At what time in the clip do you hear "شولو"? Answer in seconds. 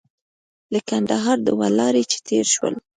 2.53-2.79